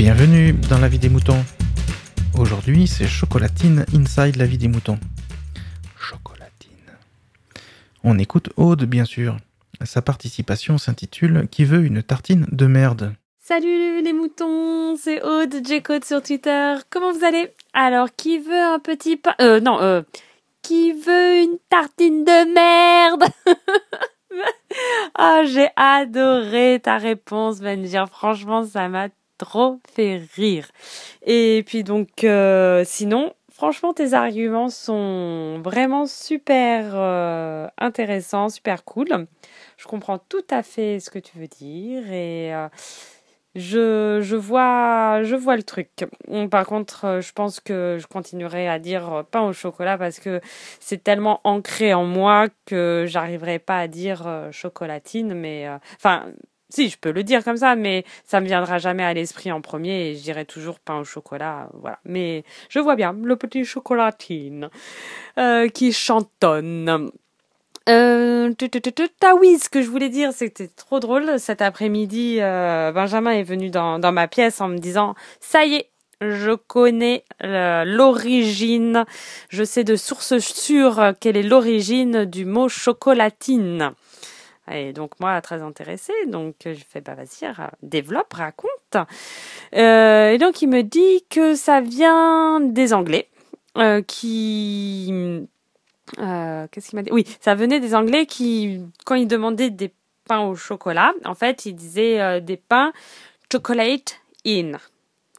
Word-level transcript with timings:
Bienvenue 0.00 0.54
dans 0.70 0.78
la 0.78 0.88
vie 0.88 0.98
des 0.98 1.10
moutons. 1.10 1.44
Aujourd'hui, 2.38 2.86
c'est 2.86 3.06
Chocolatine 3.06 3.84
Inside 3.94 4.36
la 4.36 4.46
vie 4.46 4.56
des 4.56 4.66
moutons. 4.66 4.98
Chocolatine. 5.94 6.70
On 8.02 8.18
écoute 8.18 8.48
Aude, 8.56 8.84
bien 8.84 9.04
sûr. 9.04 9.36
Sa 9.84 10.00
participation 10.00 10.78
s'intitule 10.78 11.46
Qui 11.50 11.66
veut 11.66 11.84
une 11.84 12.02
tartine 12.02 12.46
de 12.50 12.64
merde? 12.64 13.12
Salut 13.40 14.02
les 14.02 14.14
moutons, 14.14 14.96
c'est 14.96 15.22
Aude, 15.22 15.56
J-Code 15.62 16.06
sur 16.06 16.22
Twitter. 16.22 16.76
Comment 16.88 17.12
vous 17.12 17.22
allez? 17.22 17.52
Alors, 17.74 18.08
qui 18.16 18.38
veut 18.38 18.72
un 18.72 18.78
petit 18.78 19.18
pain? 19.18 19.34
Euh, 19.42 19.60
non, 19.60 19.82
euh, 19.82 20.00
qui 20.62 20.92
veut 20.92 21.42
une 21.42 21.58
tartine 21.68 22.24
de 22.24 22.54
merde? 22.54 23.24
Ah, 25.16 25.42
j'ai 25.44 25.68
adoré 25.76 26.80
ta 26.82 26.96
réponse, 26.96 27.60
Benjir. 27.60 28.08
Franchement, 28.08 28.64
ça 28.64 28.88
m'a 28.88 29.08
trop 29.40 29.80
fait 29.92 30.22
rire. 30.36 30.68
Et 31.22 31.64
puis 31.66 31.82
donc, 31.82 32.24
euh, 32.24 32.82
sinon, 32.86 33.32
franchement, 33.50 33.94
tes 33.94 34.12
arguments 34.12 34.68
sont 34.68 35.60
vraiment 35.64 36.06
super 36.06 36.92
euh, 36.94 37.66
intéressants, 37.78 38.50
super 38.50 38.84
cool. 38.84 39.26
Je 39.78 39.86
comprends 39.86 40.18
tout 40.18 40.44
à 40.50 40.62
fait 40.62 41.00
ce 41.00 41.10
que 41.10 41.18
tu 41.18 41.38
veux 41.38 41.46
dire 41.46 42.12
et 42.12 42.54
euh, 42.54 42.68
je, 43.54 44.20
je, 44.20 44.36
vois, 44.36 45.22
je 45.22 45.36
vois 45.36 45.56
le 45.56 45.62
truc. 45.62 45.88
Par 46.50 46.66
contre, 46.66 47.20
je 47.22 47.32
pense 47.32 47.60
que 47.60 47.96
je 47.98 48.06
continuerai 48.06 48.68
à 48.68 48.78
dire 48.78 49.24
pain 49.30 49.40
au 49.40 49.54
chocolat 49.54 49.96
parce 49.96 50.20
que 50.20 50.40
c'est 50.80 51.02
tellement 51.02 51.40
ancré 51.44 51.94
en 51.94 52.04
moi 52.04 52.48
que 52.66 53.06
j'arriverai 53.08 53.58
pas 53.58 53.78
à 53.78 53.88
dire 53.88 54.48
chocolatine, 54.52 55.32
mais 55.32 55.66
enfin, 55.96 56.26
si, 56.70 56.88
je 56.88 56.98
peux 56.98 57.10
le 57.10 57.22
dire 57.24 57.44
comme 57.44 57.56
ça, 57.56 57.74
mais 57.76 58.04
ça 58.24 58.40
me 58.40 58.46
viendra 58.46 58.78
jamais 58.78 59.02
à 59.02 59.12
l'esprit 59.12 59.52
en 59.52 59.60
premier 59.60 60.10
et 60.10 60.16
je 60.16 60.40
toujours 60.44 60.78
pain 60.78 61.00
au 61.00 61.04
chocolat, 61.04 61.68
voilà. 61.74 61.98
Mais 62.04 62.44
je 62.68 62.78
vois 62.78 62.96
bien 62.96 63.14
le 63.22 63.36
petit 63.36 63.64
chocolatine 63.64 64.70
euh, 65.38 65.68
qui 65.68 65.92
chantonne. 65.92 67.10
Euh, 67.88 68.52
ah 69.24 69.34
oui, 69.38 69.58
ce 69.58 69.68
que 69.68 69.82
je 69.82 69.88
voulais 69.88 70.08
dire, 70.08 70.32
c'était 70.32 70.68
trop 70.68 71.00
drôle. 71.00 71.38
Cet 71.40 71.60
après-midi, 71.60 72.36
euh, 72.40 72.92
Benjamin 72.92 73.32
est 73.32 73.42
venu 73.42 73.70
dans, 73.70 73.98
dans 73.98 74.12
ma 74.12 74.28
pièce 74.28 74.60
en 74.60 74.68
me 74.68 74.78
disant, 74.78 75.14
ça 75.40 75.64
y 75.64 75.74
est, 75.74 75.90
je 76.20 76.52
connais 76.52 77.24
l'origine, 77.42 79.04
je 79.48 79.64
sais 79.64 79.84
de 79.84 79.96
source 79.96 80.38
sûre 80.38 81.14
quelle 81.18 81.36
est 81.36 81.42
l'origine 81.42 82.26
du 82.26 82.44
mot 82.44 82.68
chocolatine. 82.68 83.92
Et 84.70 84.92
donc 84.92 85.18
moi, 85.20 85.40
très 85.40 85.62
intéressée, 85.62 86.12
donc 86.26 86.54
je 86.64 86.82
fais, 86.88 87.00
bah 87.00 87.14
vas-y, 87.14 87.52
développe, 87.82 88.32
raconte. 88.32 88.96
Euh, 89.74 90.30
et 90.30 90.38
donc 90.38 90.62
il 90.62 90.68
me 90.68 90.82
dit 90.82 91.24
que 91.28 91.54
ça 91.54 91.80
vient 91.80 92.60
des 92.60 92.92
Anglais, 92.92 93.28
euh, 93.78 94.02
qui... 94.02 95.12
Euh, 96.18 96.66
Qu'est-ce 96.70 96.90
qu'il 96.90 96.96
m'a 96.96 97.02
dit? 97.02 97.12
Oui, 97.12 97.24
ça 97.40 97.54
venait 97.54 97.80
des 97.80 97.94
Anglais 97.94 98.26
qui, 98.26 98.80
quand 99.04 99.14
ils 99.14 99.28
demandaient 99.28 99.70
des 99.70 99.92
pains 100.26 100.40
au 100.40 100.54
chocolat, 100.54 101.12
en 101.24 101.34
fait, 101.34 101.66
ils 101.66 101.74
disaient 101.74 102.40
des 102.40 102.56
pains 102.56 102.92
chocolate 103.50 104.20
in. 104.46 104.72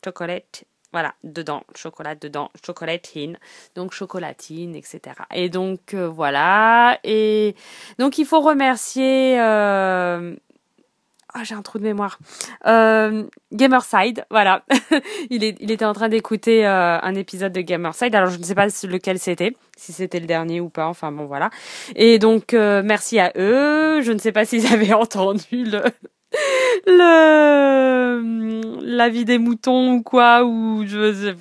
Chocolate 0.03 0.65
voilà, 0.91 1.13
dedans, 1.23 1.63
chocolat 1.75 2.15
dedans, 2.15 2.51
chocolatine, 2.65 3.37
donc 3.75 3.93
chocolatine, 3.93 4.75
etc. 4.75 4.99
Et 5.33 5.49
donc 5.49 5.93
euh, 5.93 6.07
voilà, 6.07 6.99
et 7.03 7.55
donc 7.99 8.17
il 8.17 8.25
faut 8.25 8.41
remercier. 8.41 9.39
Euh... 9.39 10.35
Oh, 11.33 11.39
j'ai 11.43 11.55
un 11.55 11.61
trou 11.61 11.79
de 11.79 11.83
mémoire. 11.83 12.19
Euh, 12.67 13.23
Gamerside, 13.53 14.25
voilà. 14.29 14.65
il, 15.29 15.45
est, 15.45 15.55
il 15.61 15.71
était 15.71 15.85
en 15.85 15.93
train 15.93 16.09
d'écouter 16.09 16.67
euh, 16.67 16.99
un 17.01 17.15
épisode 17.15 17.53
de 17.53 17.61
Gamerside. 17.61 18.13
Alors 18.15 18.29
je 18.29 18.37
ne 18.37 18.43
sais 18.43 18.55
pas 18.55 18.65
lequel 18.65 19.17
c'était, 19.17 19.55
si 19.77 19.93
c'était 19.93 20.19
le 20.19 20.25
dernier 20.25 20.59
ou 20.59 20.67
pas. 20.67 20.87
Enfin 20.87 21.09
bon 21.13 21.27
voilà. 21.27 21.49
Et 21.95 22.19
donc 22.19 22.53
euh, 22.53 22.81
merci 22.83 23.17
à 23.17 23.31
eux. 23.37 24.01
Je 24.01 24.11
ne 24.11 24.17
sais 24.17 24.33
pas 24.33 24.43
s'ils 24.43 24.67
avaient 24.73 24.93
entendu 24.93 25.63
le 25.63 25.83
le 26.87 27.30
la 29.01 29.09
vie 29.09 29.25
des 29.25 29.37
moutons 29.37 29.93
ou 29.93 30.01
quoi 30.03 30.43
ou 30.43 30.83
je, 30.85 31.33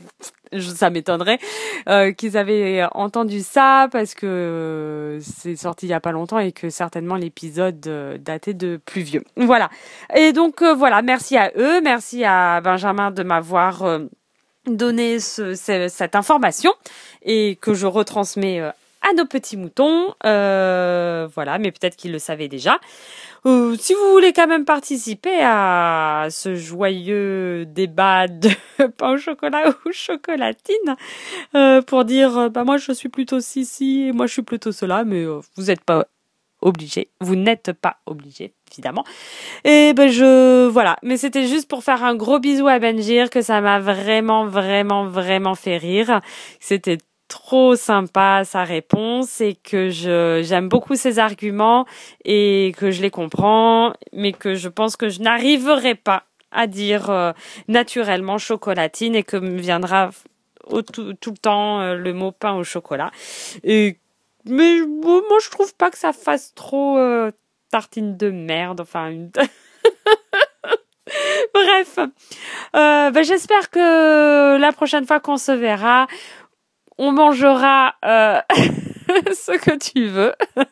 je 0.53 0.71
ça 0.71 0.91
m'étonnerait 0.91 1.39
euh, 1.89 2.13
qu'ils 2.13 2.37
avaient 2.37 2.85
entendu 2.93 3.41
ça 3.41 3.89
parce 3.93 4.15
que 4.15 4.27
euh, 4.27 5.21
c'est 5.21 5.57
sorti 5.57 5.87
il 5.87 5.91
y 5.91 5.95
a 5.95 6.01
pas 6.01 6.13
longtemps 6.13 6.39
et 6.39 6.53
que 6.53 6.71
certainement 6.71 7.17
l'épisode 7.17 7.87
euh, 7.87 8.19
datait 8.19 8.55
de 8.55 8.81
plus 8.85 9.03
vieux. 9.03 9.23
Voilà. 9.37 9.71
Et 10.15 10.33
donc 10.33 10.63
voilà, 10.63 11.03
merci 11.03 11.37
à 11.37 11.53
eux, 11.57 11.81
merci 11.83 12.25
à 12.25 12.61
Benjamin 12.61 13.11
de 13.11 13.23
m'avoir 13.23 14.01
donné 14.67 15.21
ce, 15.21 15.55
cette 15.55 16.15
information 16.15 16.73
et 17.23 17.57
que 17.61 17.75
je 17.75 17.87
retransmets 17.87 18.63
nos 19.17 19.27
petits 19.27 19.57
moutons. 19.57 20.15
voilà, 20.23 21.59
mais 21.59 21.73
peut-être 21.73 21.97
qu'ils 21.97 22.13
le 22.13 22.19
savaient 22.19 22.49
déjà. 22.49 22.79
Euh, 23.47 23.75
si 23.79 23.95
vous 23.95 24.11
voulez 24.13 24.33
quand 24.33 24.47
même 24.47 24.65
participer 24.65 25.39
à 25.43 26.27
ce 26.31 26.55
joyeux 26.55 27.65
débat 27.67 28.29
de 28.29 28.51
pain 28.99 29.15
au 29.15 29.17
chocolat 29.17 29.75
ou 29.87 29.93
chocolatine, 29.93 30.97
euh, 31.55 31.81
pour 31.81 32.05
dire 32.05 32.51
bah 32.51 32.65
moi 32.65 32.77
je 32.77 32.93
suis 32.93 33.09
plutôt 33.09 33.41
ci 33.41 34.09
et 34.09 34.13
moi 34.13 34.27
je 34.27 34.33
suis 34.35 34.43
plutôt 34.43 34.73
cela, 34.73 35.05
mais 35.05 35.25
euh, 35.25 35.41
vous 35.57 35.65
n'êtes 35.65 35.83
pas 35.85 36.07
obligé, 36.61 37.09
vous 37.21 37.37
n'êtes 37.37 37.73
pas 37.73 37.97
obligé 38.05 38.53
évidemment. 38.71 39.05
Et 39.65 39.95
ben 39.95 40.11
je 40.11 40.67
voilà, 40.69 40.97
mais 41.03 41.17
c'était 41.17 41.47
juste 41.47 41.69
pour 41.69 41.83
faire 41.83 42.05
un 42.05 42.15
gros 42.15 42.41
bisou 42.41 42.69
à 42.69 42.79
Benjir 42.79 43.31
que 43.31 43.41
ça 43.41 43.63
m'a 43.63 43.81
vraiment 43.81 44.45
vraiment 44.47 45.07
vraiment 45.07 45.55
fait 45.55 45.79
rire. 45.79 46.21
C'était 46.61 46.99
trop 47.31 47.77
sympa 47.77 48.43
sa 48.45 48.65
réponse 48.65 49.41
et 49.41 49.55
que 49.55 49.89
je 49.89 50.43
j'aime 50.45 50.69
beaucoup 50.69 50.97
ses 50.97 51.21
arguments 51.21 51.87
et 52.25 52.75
que 52.77 52.91
je 52.91 53.01
les 53.01 53.11
comprends 53.11 53.93
mais 54.13 54.33
que 54.33 54.57
je 54.57 54.69
pense 54.69 54.97
que 54.97 55.09
je 55.09 55.21
n'arriverai 55.21 55.95
pas 55.95 56.25
à 56.51 56.67
dire 56.67 57.09
euh, 57.09 57.33
naturellement 57.69 58.37
chocolatine 58.37 59.15
et 59.15 59.23
que 59.23 59.37
me 59.37 59.61
viendra 59.61 60.11
au, 60.67 60.83
tout, 60.83 61.15
tout, 61.15 61.31
le 61.31 61.37
temps 61.37 61.81
euh, 61.81 61.95
le 61.95 62.13
mot 62.13 62.33
pain 62.33 62.55
au 62.55 62.65
chocolat. 62.65 63.13
Et 63.63 63.97
mais 64.45 64.81
bon, 64.81 65.23
moi 65.29 65.39
je 65.45 65.51
trouve 65.51 65.73
pas 65.77 65.91
que 65.91 65.99
ça 65.99 66.13
fasse 66.13 66.53
trop 66.55 66.99
euh, 66.99 67.31
tartine 67.71 68.17
de 68.17 68.31
merde 68.31 68.81
enfin 68.81 69.09
une 69.09 69.31
Bref, 71.55 71.99
euh, 72.77 73.11
ben 73.11 73.25
j'espère 73.25 73.71
que 73.71 74.57
la 74.59 74.73
prochaine 74.73 75.07
fois 75.07 75.19
qu'on 75.21 75.37
se 75.39 75.53
verra, 75.53 76.07
on 77.01 77.13
mangera 77.13 77.95
euh, 78.05 78.41
ce 79.33 79.59
que 79.59 79.77
tu 79.79 80.07
veux. 80.07 80.35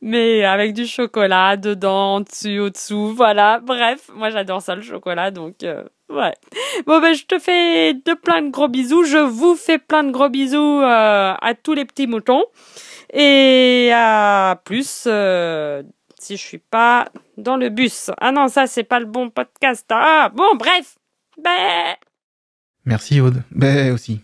Mais 0.00 0.44
avec 0.44 0.72
du 0.72 0.86
chocolat 0.86 1.56
dedans, 1.56 2.20
dessus, 2.20 2.58
au-dessous, 2.58 3.14
voilà. 3.14 3.60
Bref, 3.60 4.10
moi 4.14 4.30
j'adore 4.30 4.62
ça 4.62 4.74
le 4.74 4.80
chocolat, 4.80 5.30
donc 5.30 5.62
euh, 5.62 5.84
ouais. 6.08 6.32
Bon 6.86 7.00
ben 7.00 7.14
je 7.14 7.24
te 7.26 7.38
fais 7.38 7.92
de 7.92 8.14
plein 8.14 8.42
de 8.42 8.50
gros 8.50 8.68
bisous. 8.68 9.04
Je 9.04 9.18
vous 9.18 9.56
fais 9.56 9.78
plein 9.78 10.04
de 10.04 10.10
gros 10.10 10.30
bisous 10.30 10.80
euh, 10.80 11.34
à 11.38 11.54
tous 11.54 11.74
les 11.74 11.84
petits 11.84 12.06
moutons 12.06 12.44
et 13.12 13.90
à 13.92 14.58
plus 14.64 15.06
si 16.18 16.36
je 16.36 16.42
suis 16.42 16.58
pas 16.58 17.08
dans 17.36 17.56
le 17.58 17.68
bus. 17.68 18.10
Ah 18.20 18.32
non, 18.32 18.48
ça 18.48 18.66
c'est 18.66 18.84
pas 18.84 19.00
le 19.00 19.06
bon 19.06 19.28
podcast. 19.28 19.86
Ah 19.90 20.30
bon, 20.32 20.54
bref. 20.56 20.96
Ben. 21.36 21.94
Merci 22.86 23.20
Aude. 23.20 23.42
Ben 23.50 23.92
aussi. 23.92 24.20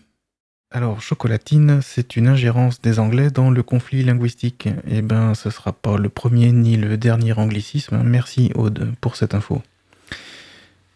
Alors, 0.73 1.01
chocolatine, 1.01 1.81
c'est 1.81 2.15
une 2.15 2.29
ingérence 2.29 2.79
des 2.81 2.99
Anglais 2.99 3.29
dans 3.29 3.51
le 3.51 3.61
conflit 3.61 4.03
linguistique. 4.05 4.69
Eh 4.87 5.01
ben, 5.01 5.33
ce 5.33 5.49
sera 5.49 5.73
pas 5.73 5.97
le 5.97 6.07
premier 6.07 6.53
ni 6.53 6.77
le 6.77 6.95
dernier 6.95 7.33
anglicisme. 7.33 8.01
Merci 8.05 8.53
Aude 8.55 8.93
pour 9.01 9.17
cette 9.17 9.35
info. 9.35 9.61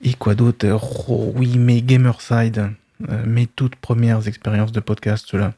Et 0.01 0.13
quoi 0.13 0.33
d'autre? 0.33 0.65
Oh 1.09 1.33
oui, 1.35 1.57
mes 1.57 1.81
Gamerside, 1.81 2.69
euh, 3.09 3.25
mes 3.25 3.47
toutes 3.47 3.75
premières 3.75 4.29
expériences 4.29 4.71
de 4.71 4.79
podcast, 4.79 5.25
cela. 5.27 5.53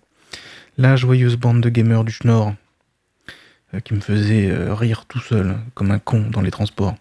La 0.79 0.95
joyeuse 0.95 1.35
bande 1.35 1.61
de 1.61 1.69
gamers 1.69 2.03
du 2.03 2.11
Schnorr, 2.11 2.55
euh, 3.75 3.79
qui 3.81 3.93
me 3.93 3.99
faisait 3.99 4.49
euh, 4.49 4.73
rire 4.73 5.05
tout 5.07 5.19
seul, 5.19 5.57
comme 5.75 5.91
un 5.91 5.99
con 5.99 6.25
dans 6.31 6.41
les 6.41 6.51
transports. 6.51 6.95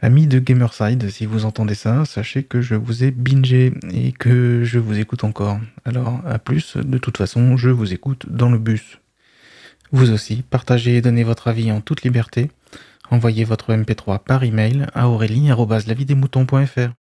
Amis 0.00 0.26
de 0.26 0.38
Gamerside, 0.38 1.08
si 1.08 1.24
vous 1.24 1.44
entendez 1.44 1.74
ça, 1.74 2.04
sachez 2.04 2.42
que 2.42 2.60
je 2.60 2.74
vous 2.74 3.04
ai 3.04 3.10
bingé 3.10 3.72
et 3.92 4.12
que 4.12 4.62
je 4.64 4.78
vous 4.78 4.98
écoute 4.98 5.24
encore. 5.24 5.58
Alors, 5.84 6.20
à 6.26 6.38
plus, 6.38 6.76
de 6.76 6.98
toute 6.98 7.16
façon, 7.16 7.56
je 7.56 7.70
vous 7.70 7.92
écoute 7.94 8.26
dans 8.28 8.50
le 8.50 8.58
bus. 8.58 8.98
Vous 9.92 10.10
aussi, 10.10 10.42
partagez 10.42 10.96
et 10.96 11.00
donnez 11.00 11.24
votre 11.24 11.48
avis 11.48 11.72
en 11.72 11.80
toute 11.80 12.02
liberté. 12.02 12.50
Envoyez 13.10 13.44
votre 13.44 13.72
MP3 13.72 14.18
par 14.18 14.42
email 14.42 14.86
à 14.94 15.08
aurélie.lavidemouton.fr. 15.08 17.03